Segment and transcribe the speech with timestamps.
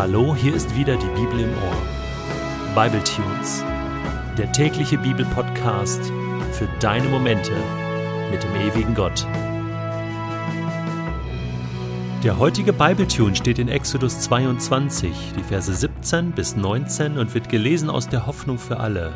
[0.00, 2.74] Hallo, hier ist wieder die Bibel im Ohr.
[2.74, 3.62] Bible Tunes,
[4.38, 6.10] der tägliche Bibelpodcast
[6.52, 7.52] für deine Momente
[8.30, 9.26] mit dem ewigen Gott.
[12.24, 17.50] Der heutige Bible Tune steht in Exodus 22, die Verse 17 bis 19 und wird
[17.50, 19.12] gelesen aus der Hoffnung für alle.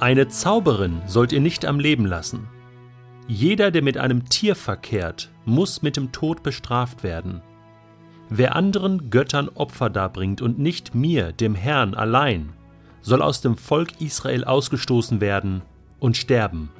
[0.00, 2.48] Eine Zauberin sollt ihr nicht am Leben lassen.
[3.28, 7.42] Jeder, der mit einem Tier verkehrt, muss mit dem Tod bestraft werden.
[8.34, 12.54] Wer anderen Göttern Opfer darbringt und nicht mir, dem Herrn, allein,
[13.02, 15.60] soll aus dem Volk Israel ausgestoßen werden
[15.98, 16.70] und sterben.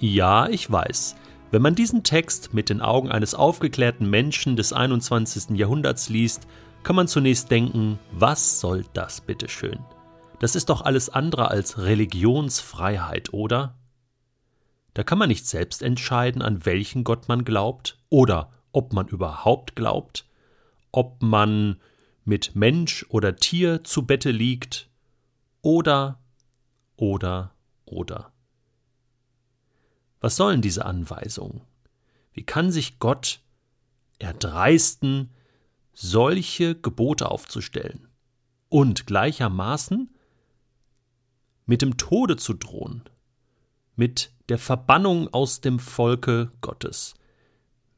[0.00, 1.14] Ja, ich weiß,
[1.52, 5.56] wenn man diesen Text mit den Augen eines aufgeklärten Menschen des 21.
[5.56, 6.48] Jahrhunderts liest,
[6.82, 9.78] kann man zunächst denken, was soll das bitteschön?
[10.40, 13.78] Das ist doch alles andere als Religionsfreiheit, oder?
[14.94, 19.76] Da kann man nicht selbst entscheiden, an welchen Gott man glaubt oder ob man überhaupt
[19.76, 20.26] glaubt,
[20.92, 21.80] ob man
[22.24, 24.88] mit Mensch oder Tier zu Bette liegt,
[25.62, 26.18] oder,
[26.96, 27.54] oder,
[27.84, 28.32] oder.
[30.20, 31.62] Was sollen diese Anweisungen?
[32.32, 33.40] Wie kann sich Gott
[34.18, 35.30] erdreisten,
[35.92, 38.08] solche Gebote aufzustellen
[38.68, 40.14] und gleichermaßen
[41.66, 43.02] mit dem Tode zu drohen,
[43.96, 47.14] mit der Verbannung aus dem Volke Gottes,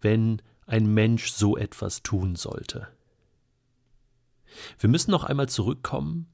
[0.01, 2.89] wenn ein Mensch so etwas tun sollte.
[4.79, 6.29] Wir müssen noch einmal zurückkommen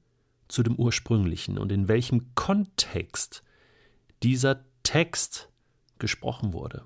[0.48, 3.42] zu dem ursprünglichen und in welchem Kontext
[4.22, 5.50] dieser Text
[5.98, 6.84] gesprochen wurde.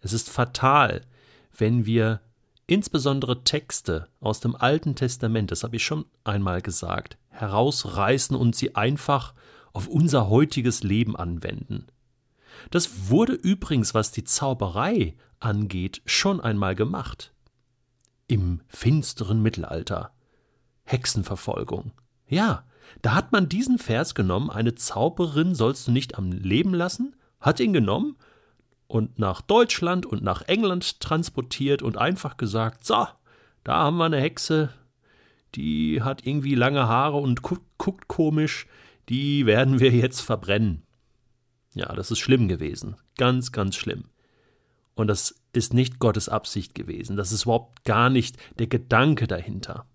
[0.00, 1.06] Es ist fatal,
[1.56, 2.20] wenn wir
[2.66, 8.74] insbesondere Texte aus dem Alten Testament, das habe ich schon einmal gesagt, herausreißen und sie
[8.74, 9.34] einfach
[9.72, 11.86] auf unser heutiges Leben anwenden.
[12.70, 17.32] Das wurde übrigens, was die Zauberei angeht, schon einmal gemacht.
[18.26, 20.12] Im finsteren Mittelalter.
[20.84, 21.92] Hexenverfolgung.
[22.26, 22.64] Ja,
[23.02, 27.60] da hat man diesen Vers genommen, eine Zauberin sollst du nicht am Leben lassen, hat
[27.60, 28.16] ihn genommen
[28.86, 33.06] und nach Deutschland und nach England transportiert und einfach gesagt, so,
[33.62, 34.70] da haben wir eine Hexe,
[35.54, 38.66] die hat irgendwie lange Haare und guckt, guckt komisch,
[39.08, 40.82] die werden wir jetzt verbrennen.
[41.74, 42.96] Ja, das ist schlimm gewesen.
[43.16, 44.04] Ganz, ganz schlimm.
[44.94, 47.16] Und das ist nicht Gottes Absicht gewesen.
[47.16, 49.86] Das ist überhaupt gar nicht der Gedanke dahinter.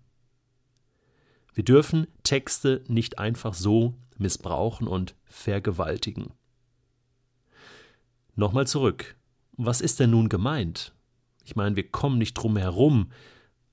[1.54, 6.32] Wir dürfen Texte nicht einfach so missbrauchen und vergewaltigen.
[8.34, 9.16] Nochmal zurück.
[9.56, 10.94] Was ist denn nun gemeint?
[11.44, 13.10] Ich meine, wir kommen nicht drum herum,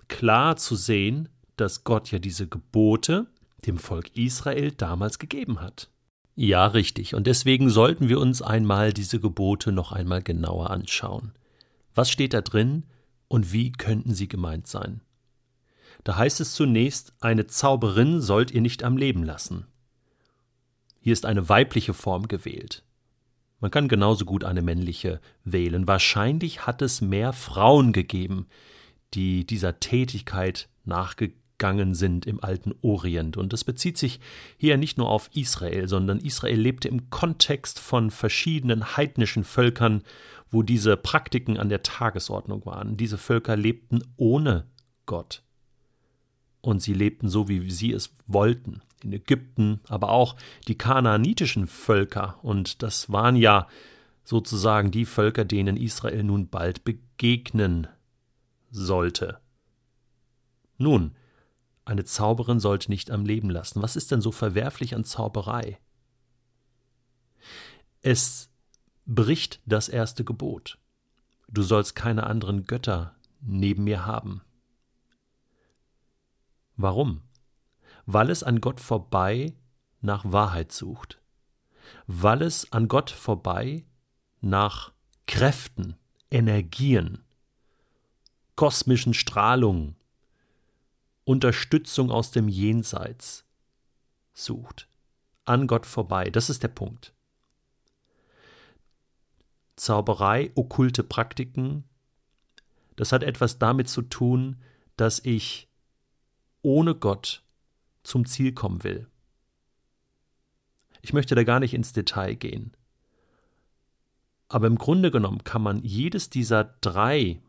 [0.08, 3.28] klar zu sehen, dass Gott ja diese Gebote
[3.66, 5.90] dem Volk Israel damals gegeben hat.
[6.36, 7.16] Ja, richtig.
[7.16, 11.34] Und deswegen sollten wir uns einmal diese Gebote noch einmal genauer anschauen.
[11.98, 12.84] Was steht da drin
[13.28, 15.02] und wie könnten sie gemeint sein?
[16.04, 19.66] Da heißt es zunächst, eine Zauberin sollt ihr nicht am Leben lassen.
[21.00, 22.84] Hier ist eine weibliche Form gewählt.
[23.60, 25.88] Man kann genauso gut eine männliche wählen.
[25.88, 28.46] Wahrscheinlich hat es mehr Frauen gegeben,
[29.16, 33.36] die dieser Tätigkeit nachgegangen gegangen sind im alten Orient.
[33.36, 34.20] Und das bezieht sich
[34.58, 40.04] hier nicht nur auf Israel, sondern Israel lebte im Kontext von verschiedenen heidnischen Völkern,
[40.52, 42.96] wo diese Praktiken an der Tagesordnung waren.
[42.96, 44.68] Diese Völker lebten ohne
[45.06, 45.44] Gott.
[46.62, 48.82] Und sie lebten so, wie sie es wollten.
[49.04, 50.36] In Ägypten, aber auch
[50.68, 52.40] die kanaanitischen Völker.
[52.44, 53.68] Und das waren ja
[54.24, 57.88] sozusagen die Völker, denen Israel nun bald begegnen
[58.70, 59.40] sollte.
[60.78, 61.16] Nun,
[61.88, 63.82] eine Zauberin sollte nicht am Leben lassen.
[63.82, 65.80] Was ist denn so verwerflich an Zauberei?
[68.02, 68.50] Es
[69.06, 70.78] bricht das erste Gebot.
[71.48, 74.42] Du sollst keine anderen Götter neben mir haben.
[76.76, 77.22] Warum?
[78.06, 79.54] Weil es an Gott vorbei
[80.02, 81.20] nach Wahrheit sucht.
[82.06, 83.86] Weil es an Gott vorbei
[84.42, 84.92] nach
[85.26, 85.96] Kräften,
[86.30, 87.24] Energien,
[88.56, 89.97] kosmischen Strahlungen,
[91.28, 93.44] Unterstützung aus dem Jenseits
[94.34, 94.88] sucht.
[95.44, 96.30] An Gott vorbei.
[96.30, 97.14] Das ist der Punkt.
[99.76, 101.84] Zauberei, okkulte Praktiken,
[102.96, 104.56] das hat etwas damit zu tun,
[104.96, 105.68] dass ich
[106.62, 107.44] ohne Gott
[108.04, 109.08] zum Ziel kommen will.
[111.02, 112.72] Ich möchte da gar nicht ins Detail gehen.
[114.48, 117.42] Aber im Grunde genommen kann man jedes dieser drei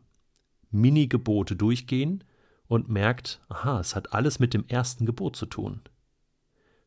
[0.69, 2.25] Mini-Gebote durchgehen
[2.69, 5.81] und merkt, aha, es hat alles mit dem ersten Gebot zu tun.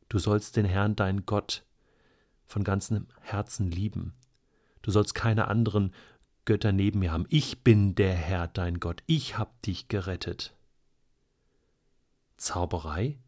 [0.08, 1.64] Du sollst den Herrn, dein Gott,
[2.46, 4.14] von ganzem Herzen lieben.
[4.82, 5.93] Du sollst keine anderen
[6.44, 7.26] Götter neben mir haben.
[7.29, 9.02] Ich bin der Herr, dein Gott.
[9.06, 10.55] Ich hab dich gerettet.
[12.37, 13.19] Zauberei?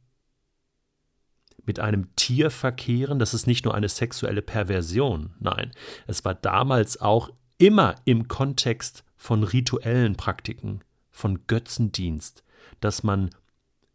[1.64, 5.34] Mit einem Tier verkehren, das ist nicht nur eine sexuelle Perversion.
[5.40, 5.72] Nein,
[6.06, 12.42] es war damals auch immer im Kontext von rituellen Praktiken, von Götzendienst,
[12.80, 13.30] dass man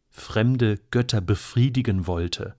[0.09, 2.55] fremde Götter befriedigen wollte.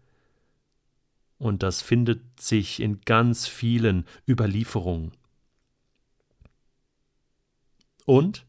[1.39, 5.13] Und das findet sich in ganz vielen Überlieferungen.
[8.05, 8.45] Und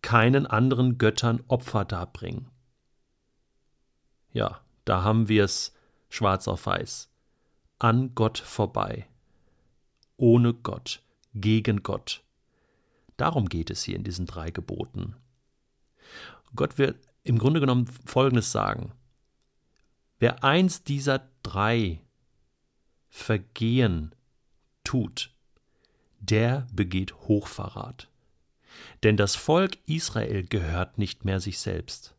[0.00, 2.50] keinen anderen Göttern Opfer darbringen.
[4.32, 5.74] Ja, da haben wir es
[6.08, 7.10] schwarz auf weiß.
[7.78, 9.06] An Gott vorbei.
[10.16, 11.02] Ohne Gott.
[11.34, 12.22] Gegen Gott.
[13.16, 15.16] Darum geht es hier in diesen drei Geboten.
[16.54, 18.92] Gott wird im Grunde genommen Folgendes sagen.
[20.18, 22.00] Wer eins dieser drei
[23.08, 24.14] Vergehen
[24.84, 25.34] tut,
[26.20, 28.08] der begeht Hochverrat.
[29.02, 32.14] Denn das Volk Israel gehört nicht mehr sich selbst.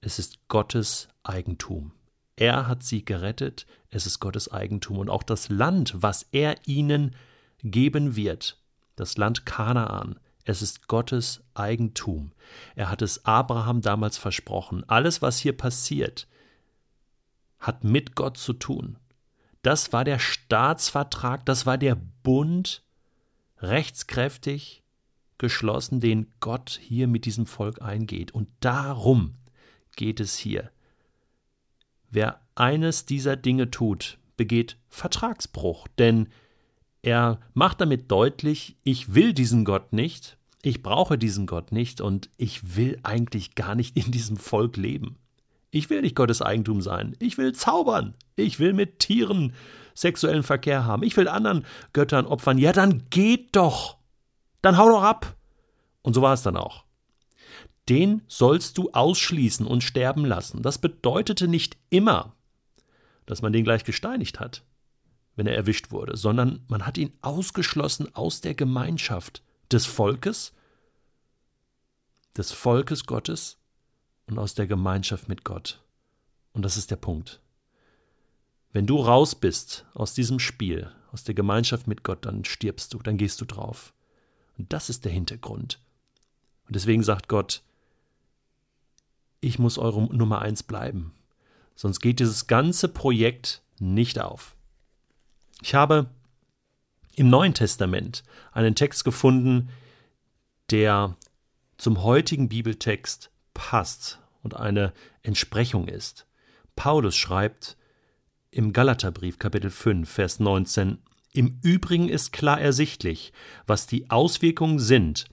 [0.00, 1.92] Es ist Gottes Eigentum.
[2.36, 4.98] Er hat sie gerettet, es ist Gottes Eigentum.
[4.98, 7.14] Und auch das Land, was er ihnen
[7.62, 8.61] geben wird,
[9.02, 12.32] das Land Kanaan, es ist Gottes Eigentum.
[12.76, 14.88] Er hat es Abraham damals versprochen.
[14.88, 16.28] Alles, was hier passiert,
[17.58, 18.96] hat mit Gott zu tun.
[19.62, 22.82] Das war der Staatsvertrag, das war der Bund,
[23.58, 24.82] rechtskräftig
[25.38, 28.32] geschlossen, den Gott hier mit diesem Volk eingeht.
[28.32, 29.34] Und darum
[29.96, 30.70] geht es hier.
[32.10, 36.28] Wer eines dieser Dinge tut, begeht Vertragsbruch, denn
[37.02, 42.30] er macht damit deutlich, ich will diesen Gott nicht, ich brauche diesen Gott nicht und
[42.36, 45.16] ich will eigentlich gar nicht in diesem Volk leben.
[45.70, 47.16] Ich will nicht Gottes Eigentum sein.
[47.18, 48.14] Ich will zaubern.
[48.36, 49.54] Ich will mit Tieren
[49.94, 51.02] sexuellen Verkehr haben.
[51.02, 52.58] Ich will anderen Göttern opfern.
[52.58, 53.96] Ja, dann geht doch.
[54.60, 55.34] Dann hau doch ab.
[56.02, 56.84] Und so war es dann auch
[57.88, 60.62] den sollst du ausschließen und sterben lassen.
[60.62, 62.34] Das bedeutete nicht immer,
[63.26, 64.62] dass man den gleich gesteinigt hat,
[65.36, 70.52] wenn er erwischt wurde, sondern man hat ihn ausgeschlossen aus der Gemeinschaft des Volkes,
[72.36, 73.58] des Volkes Gottes
[74.26, 75.82] und aus der Gemeinschaft mit Gott.
[76.52, 77.40] Und das ist der Punkt.
[78.72, 82.98] Wenn du raus bist aus diesem Spiel, aus der Gemeinschaft mit Gott, dann stirbst du,
[82.98, 83.92] dann gehst du drauf.
[84.56, 85.78] Und das ist der Hintergrund.
[86.66, 87.62] Und deswegen sagt Gott,
[89.40, 91.12] ich muss eure Nummer eins bleiben.
[91.74, 94.54] Sonst geht dieses ganze Projekt nicht auf.
[95.62, 96.10] Ich habe
[97.14, 98.22] im Neuen Testament
[98.52, 99.70] einen Text gefunden,
[100.70, 101.16] der
[101.78, 104.92] zum heutigen Bibeltext passt und eine
[105.22, 106.26] Entsprechung ist.
[106.76, 107.76] Paulus schreibt
[108.50, 110.98] im Galaterbrief Kapitel 5 Vers 19
[111.32, 113.32] Im Übrigen ist klar ersichtlich,
[113.66, 115.26] was die Auswirkungen sind,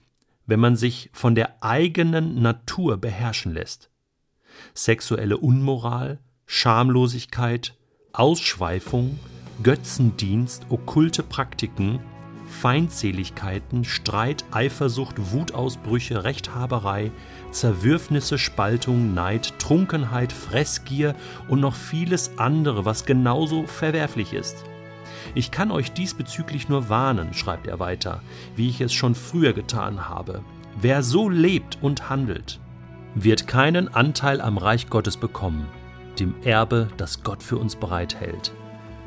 [0.46, 3.90] wenn man sich von der eigenen Natur beherrschen lässt
[4.74, 7.74] sexuelle Unmoral, Schamlosigkeit,
[8.12, 9.18] Ausschweifung,
[9.62, 12.00] Götzendienst, okkulte Praktiken,
[12.46, 17.10] Feindseligkeiten, Streit, Eifersucht, Wutausbrüche, Rechthaberei,
[17.50, 21.14] Zerwürfnisse, Spaltung, Neid, Trunkenheit, Fressgier
[21.48, 24.64] und noch vieles andere, was genauso verwerflich ist.
[25.34, 28.22] Ich kann euch diesbezüglich nur warnen, schreibt er weiter,
[28.56, 30.42] wie ich es schon früher getan habe.
[30.80, 32.60] Wer so lebt und handelt,
[33.14, 35.66] wird keinen Anteil am Reich Gottes bekommen,
[36.18, 38.52] dem Erbe, das Gott für uns bereithält.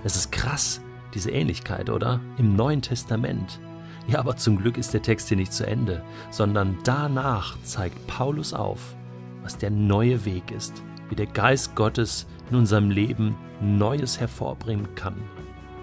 [0.03, 0.81] Es ist krass,
[1.13, 2.19] diese Ähnlichkeit, oder?
[2.37, 3.59] Im Neuen Testament.
[4.07, 8.53] Ja, aber zum Glück ist der Text hier nicht zu Ende, sondern danach zeigt Paulus
[8.53, 8.95] auf,
[9.43, 15.15] was der neue Weg ist, wie der Geist Gottes in unserem Leben Neues hervorbringen kann.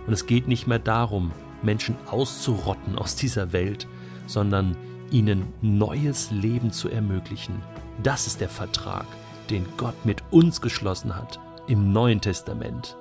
[0.06, 3.86] Und es geht nicht mehr darum, Menschen auszurotten aus dieser Welt,
[4.26, 4.76] sondern
[5.10, 7.62] ihnen neues Leben zu ermöglichen,
[8.02, 9.06] das ist der Vertrag,
[9.50, 12.96] den Gott mit uns geschlossen hat im Neuen Testament.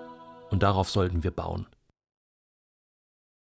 [0.50, 1.68] Und darauf sollten wir bauen.